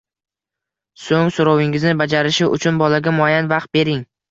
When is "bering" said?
3.81-4.05